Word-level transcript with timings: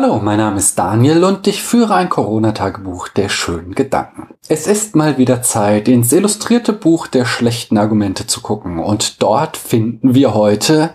Hallo, 0.00 0.20
mein 0.22 0.38
Name 0.38 0.58
ist 0.58 0.78
Daniel 0.78 1.24
und 1.24 1.48
ich 1.48 1.60
führe 1.60 1.96
ein 1.96 2.08
Corona-Tagebuch 2.08 3.08
der 3.08 3.28
schönen 3.28 3.74
Gedanken. 3.74 4.28
Es 4.46 4.68
ist 4.68 4.94
mal 4.94 5.18
wieder 5.18 5.42
Zeit, 5.42 5.88
ins 5.88 6.12
illustrierte 6.12 6.72
Buch 6.72 7.08
der 7.08 7.24
schlechten 7.24 7.76
Argumente 7.76 8.28
zu 8.28 8.40
gucken 8.40 8.78
und 8.78 9.20
dort 9.20 9.56
finden 9.56 10.14
wir 10.14 10.34
heute 10.34 10.94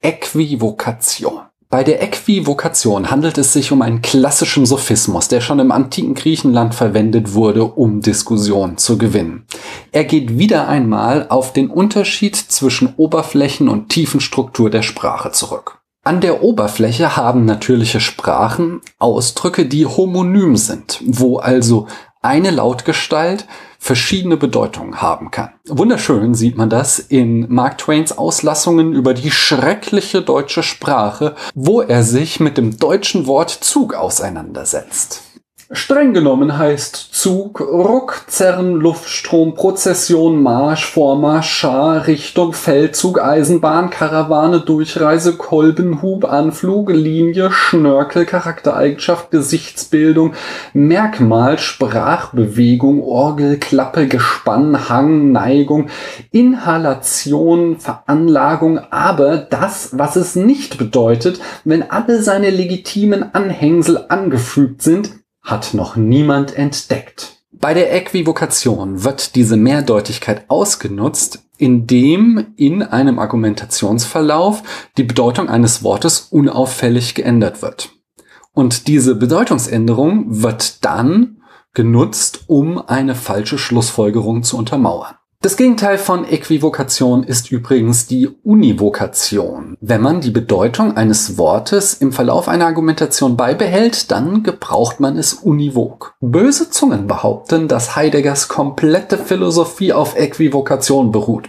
Äquivokation. 0.00 1.40
Bei 1.70 1.82
der 1.82 2.00
Äquivokation 2.00 3.10
handelt 3.10 3.36
es 3.36 3.52
sich 3.52 3.72
um 3.72 3.82
einen 3.82 4.00
klassischen 4.00 4.64
Sophismus, 4.64 5.26
der 5.26 5.40
schon 5.40 5.58
im 5.58 5.72
antiken 5.72 6.14
Griechenland 6.14 6.76
verwendet 6.76 7.34
wurde, 7.34 7.64
um 7.64 8.00
Diskussionen 8.00 8.78
zu 8.78 8.96
gewinnen. 8.96 9.44
Er 9.90 10.04
geht 10.04 10.38
wieder 10.38 10.68
einmal 10.68 11.26
auf 11.30 11.52
den 11.52 11.68
Unterschied 11.68 12.36
zwischen 12.36 12.94
Oberflächen- 12.96 13.68
und 13.68 13.88
Tiefenstruktur 13.88 14.70
der 14.70 14.82
Sprache 14.82 15.32
zurück. 15.32 15.80
An 16.06 16.20
der 16.20 16.44
Oberfläche 16.44 17.16
haben 17.16 17.46
natürliche 17.46 17.98
Sprachen 17.98 18.80
Ausdrücke, 19.00 19.66
die 19.66 19.86
homonym 19.86 20.56
sind, 20.56 21.00
wo 21.04 21.38
also 21.38 21.88
eine 22.22 22.52
Lautgestalt 22.52 23.48
verschiedene 23.80 24.36
Bedeutungen 24.36 25.02
haben 25.02 25.32
kann. 25.32 25.50
Wunderschön 25.66 26.34
sieht 26.34 26.56
man 26.56 26.70
das 26.70 27.00
in 27.00 27.52
Mark 27.52 27.78
Twains 27.78 28.16
Auslassungen 28.16 28.92
über 28.92 29.14
die 29.14 29.32
schreckliche 29.32 30.22
deutsche 30.22 30.62
Sprache, 30.62 31.34
wo 31.56 31.80
er 31.80 32.04
sich 32.04 32.38
mit 32.38 32.56
dem 32.56 32.78
deutschen 32.78 33.26
Wort 33.26 33.50
Zug 33.50 33.92
auseinandersetzt. 33.92 35.24
Streng 35.72 36.14
genommen 36.14 36.56
heißt 36.56 37.05
Zug 37.26 37.60
Ruck, 37.60 38.22
Zerren, 38.28 38.76
Luftstrom, 38.76 39.56
Prozession, 39.56 40.40
Marsch, 40.40 40.86
Vormarsch, 40.86 41.50
Schar, 41.50 42.06
Richtung, 42.06 42.52
Feldzug, 42.52 43.20
Eisenbahn, 43.20 43.90
Karawane, 43.90 44.60
Durchreise, 44.60 45.36
Kolben, 45.36 46.02
Hub, 46.02 46.24
Anflug, 46.24 46.88
Linie, 46.88 47.50
Schnörkel, 47.50 48.26
Charaktereigenschaft, 48.26 49.32
Gesichtsbildung, 49.32 50.34
Merkmal, 50.72 51.58
Sprachbewegung, 51.58 53.02
Orgel, 53.02 53.58
Klappe, 53.58 54.06
Gespann, 54.06 54.88
Hang, 54.88 55.32
Neigung, 55.32 55.88
Inhalation, 56.30 57.80
Veranlagung, 57.80 58.78
aber 58.92 59.36
das, 59.36 59.98
was 59.98 60.14
es 60.14 60.36
nicht 60.36 60.78
bedeutet, 60.78 61.40
wenn 61.64 61.90
alle 61.90 62.22
seine 62.22 62.50
legitimen 62.50 63.34
Anhängsel 63.34 64.04
angefügt 64.10 64.82
sind, 64.82 65.25
hat 65.46 65.72
noch 65.72 65.96
niemand 65.96 66.54
entdeckt. 66.54 67.36
Bei 67.52 67.72
der 67.72 67.94
Äquivokation 67.94 69.02
wird 69.04 69.34
diese 69.34 69.56
Mehrdeutigkeit 69.56 70.44
ausgenutzt, 70.48 71.44
indem 71.56 72.48
in 72.56 72.82
einem 72.82 73.18
Argumentationsverlauf 73.18 74.62
die 74.98 75.04
Bedeutung 75.04 75.48
eines 75.48 75.82
Wortes 75.82 76.28
unauffällig 76.30 77.14
geändert 77.14 77.62
wird. 77.62 77.92
Und 78.52 78.88
diese 78.88 79.14
Bedeutungsänderung 79.14 80.42
wird 80.42 80.84
dann 80.84 81.42
genutzt, 81.72 82.44
um 82.46 82.78
eine 82.78 83.14
falsche 83.14 83.58
Schlussfolgerung 83.58 84.42
zu 84.42 84.58
untermauern. 84.58 85.14
Das 85.46 85.56
Gegenteil 85.56 85.96
von 85.96 86.24
Äquivokation 86.24 87.22
ist 87.22 87.52
übrigens 87.52 88.08
die 88.08 88.26
Univokation. 88.26 89.76
Wenn 89.80 90.00
man 90.00 90.20
die 90.20 90.32
Bedeutung 90.32 90.96
eines 90.96 91.38
Wortes 91.38 91.94
im 91.94 92.10
Verlauf 92.10 92.48
einer 92.48 92.66
Argumentation 92.66 93.36
beibehält, 93.36 94.10
dann 94.10 94.42
gebraucht 94.42 94.98
man 94.98 95.16
es 95.16 95.34
univok. 95.34 96.16
Böse 96.20 96.70
Zungen 96.70 97.06
behaupten, 97.06 97.68
dass 97.68 97.94
Heideggers 97.94 98.48
komplette 98.48 99.18
Philosophie 99.18 99.92
auf 99.92 100.16
Äquivokation 100.16 101.12
beruht. 101.12 101.48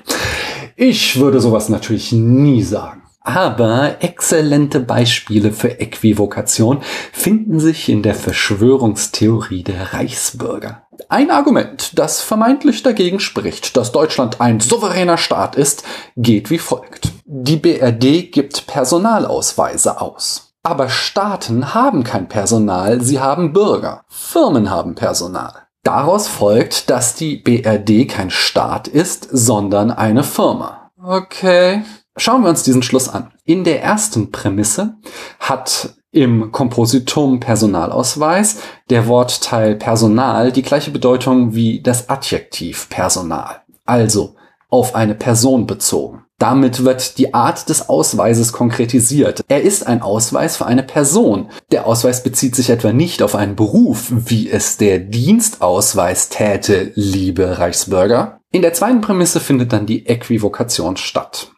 Ich 0.75 1.19
würde 1.19 1.39
sowas 1.39 1.67
natürlich 1.67 2.11
nie 2.11 2.61
sagen. 2.61 3.01
Aber 3.21 3.95
exzellente 3.99 4.79
Beispiele 4.79 5.51
für 5.51 5.79
Äquivokation 5.79 6.81
finden 7.11 7.59
sich 7.59 7.89
in 7.89 8.03
der 8.03 8.13
Verschwörungstheorie 8.13 9.63
der 9.63 9.93
Reichsbürger. 9.93 10.86
Ein 11.09 11.31
Argument, 11.31 11.97
das 11.97 12.21
vermeintlich 12.21 12.83
dagegen 12.83 13.21
spricht, 13.21 13.77
dass 13.77 13.93
Deutschland 13.93 14.41
ein 14.41 14.59
souveräner 14.59 15.17
Staat 15.17 15.55
ist, 15.55 15.83
geht 16.17 16.49
wie 16.49 16.59
folgt. 16.59 17.11
Die 17.23 17.55
BRD 17.55 18.29
gibt 18.31 18.67
Personalausweise 18.67 20.01
aus. 20.01 20.53
Aber 20.63 20.89
Staaten 20.89 21.73
haben 21.73 22.03
kein 22.03 22.27
Personal, 22.27 22.99
sie 22.99 23.21
haben 23.21 23.53
Bürger. 23.53 24.03
Firmen 24.09 24.69
haben 24.69 24.95
Personal. 24.95 25.53
Daraus 25.83 26.27
folgt, 26.27 26.89
dass 26.89 27.15
die 27.15 27.37
BRD 27.37 28.09
kein 28.09 28.29
Staat 28.29 28.89
ist, 28.89 29.29
sondern 29.31 29.91
eine 29.91 30.23
Firma. 30.23 30.91
Okay. 31.01 31.83
Schauen 32.17 32.41
wir 32.41 32.49
uns 32.49 32.63
diesen 32.63 32.83
Schluss 32.83 33.07
an. 33.07 33.31
In 33.45 33.63
der 33.63 33.81
ersten 33.81 34.31
Prämisse 34.31 34.97
hat 35.39 35.96
im 36.11 36.51
Kompositum 36.51 37.39
Personalausweis 37.39 38.57
der 38.89 39.07
Wortteil 39.07 39.75
Personal 39.75 40.51
die 40.51 40.61
gleiche 40.61 40.91
Bedeutung 40.91 41.53
wie 41.53 41.81
das 41.81 42.09
Adjektiv 42.09 42.89
Personal, 42.89 43.61
also 43.85 44.35
auf 44.69 44.95
eine 44.95 45.15
Person 45.15 45.67
bezogen. 45.67 46.23
Damit 46.39 46.83
wird 46.83 47.17
die 47.17 47.33
Art 47.33 47.67
des 47.67 47.89
Ausweises 47.89 48.53
konkretisiert. 48.53 49.43
Er 49.47 49.63
ist 49.63 49.87
ein 49.87 50.03
Ausweis 50.03 50.55
für 50.57 50.67
eine 50.67 50.83
Person. 50.83 51.49
Der 51.71 51.87
Ausweis 51.87 52.21
bezieht 52.21 52.55
sich 52.55 52.69
etwa 52.69 52.93
nicht 52.93 53.23
auf 53.23 53.33
einen 53.33 53.55
Beruf, 53.55 54.11
wie 54.11 54.49
es 54.49 54.77
der 54.77 54.99
Dienstausweis 54.99 56.29
täte, 56.29 56.91
liebe 56.93 57.57
Reichsbürger. 57.57 58.39
In 58.51 58.61
der 58.61 58.73
zweiten 58.73 59.01
Prämisse 59.01 59.39
findet 59.39 59.73
dann 59.73 59.87
die 59.87 60.05
Äquivokation 60.05 60.95
statt. 60.95 61.51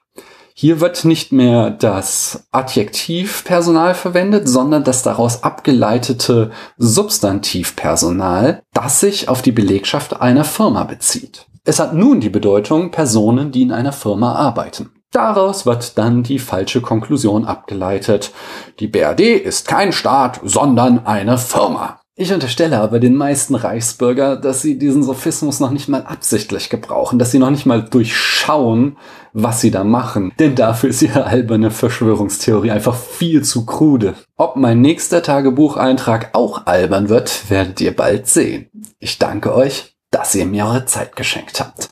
Hier 0.62 0.82
wird 0.82 1.06
nicht 1.06 1.32
mehr 1.32 1.70
das 1.70 2.46
Adjektiv 2.52 3.46
Personal 3.46 3.94
verwendet, 3.96 4.50
sondern 4.50 4.84
das 4.84 5.04
daraus 5.04 5.42
abgeleitete 5.42 6.52
Substantiv 6.78 7.78
Personal, 7.78 8.62
das 8.74 9.00
sich 9.00 9.30
auf 9.30 9.42
die 9.42 9.54
Belegschaft 9.54 10.20
einer 10.20 10.44
Firma 10.44 10.84
bezieht. 10.84 11.46
Es 11.64 11.80
hat 11.80 11.94
nun 11.94 12.20
die 12.20 12.30
Bedeutung 12.30 12.92
Personen, 12.92 13.54
die 13.54 13.62
in 13.62 13.72
einer 13.72 13.94
Firma 13.94 14.36
arbeiten. 14.36 14.92
Daraus 15.12 15.66
wird 15.66 15.98
dann 15.98 16.24
die 16.24 16.40
falsche 16.40 16.82
Konklusion 16.82 17.46
abgeleitet. 17.46 18.34
Die 18.82 18.88
BRD 18.88 19.38
ist 19.38 19.66
kein 19.66 19.94
Staat, 19.94 20.42
sondern 20.44 21.06
eine 21.06 21.38
Firma. 21.38 21.99
Ich 22.22 22.34
unterstelle 22.34 22.82
aber 22.82 23.00
den 23.00 23.16
meisten 23.16 23.56
Reichsbürger, 23.56 24.36
dass 24.36 24.62
sie 24.62 24.78
diesen 24.78 25.04
Sophismus 25.04 25.62
noch 25.62 25.72
nicht 25.72 25.88
mal 25.88 26.04
absichtlich 26.04 26.70
gebrauchen, 26.70 27.18
dass 27.18 27.32
sie 27.32 27.40
noch 27.40 27.50
nicht 27.50 27.66
mal 27.66 27.82
durchschauen, 27.82 28.98
was 29.32 29.62
sie 29.62 29.72
da 29.72 29.86
machen. 29.86 30.34
Denn 30.38 30.54
dafür 30.54 30.90
ist 30.90 31.02
ihre 31.02 31.24
alberne 31.24 31.72
Verschwörungstheorie 31.72 32.72
einfach 32.72 32.98
viel 32.98 33.46
zu 33.46 33.66
krude. 33.66 34.16
Ob 34.36 34.58
mein 34.58 34.82
nächster 34.82 35.24
Tagebucheintrag 35.24 36.32
auch 36.34 36.66
albern 36.66 37.08
wird, 37.08 37.50
werdet 37.50 37.80
ihr 37.80 37.96
bald 37.96 38.28
sehen. 38.28 38.68
Ich 39.00 39.18
danke 39.18 39.56
euch, 39.56 39.96
dass 40.12 40.36
ihr 40.36 40.46
mir 40.46 40.66
eure 40.66 40.86
Zeit 40.86 41.16
geschenkt 41.16 41.62
habt. 41.62 41.88